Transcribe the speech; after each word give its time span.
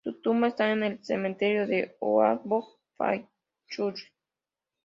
Su 0.03 0.19
tumba 0.19 0.47
está 0.47 0.71
en 0.71 0.81
el 0.81 1.05
cementerio 1.05 1.67
de 1.67 1.95
Oakwood, 1.99 2.65
Falls 2.97 3.27
Church. 3.69 4.09